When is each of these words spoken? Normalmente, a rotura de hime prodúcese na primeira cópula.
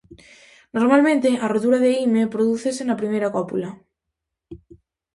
Normalmente, 0.77 1.29
a 1.43 1.47
rotura 1.53 1.77
de 1.81 1.89
hime 1.97 2.31
prodúcese 2.33 2.81
na 2.85 2.99
primeira 3.01 3.33
cópula. 3.35 3.69